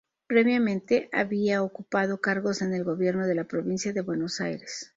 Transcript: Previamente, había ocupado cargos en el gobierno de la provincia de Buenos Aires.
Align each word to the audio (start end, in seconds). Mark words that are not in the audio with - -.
Previamente, 0.25 1.09
había 1.13 1.61
ocupado 1.61 2.21
cargos 2.21 2.63
en 2.63 2.73
el 2.73 2.83
gobierno 2.83 3.27
de 3.27 3.35
la 3.35 3.43
provincia 3.43 3.93
de 3.93 4.01
Buenos 4.01 4.41
Aires. 4.41 4.89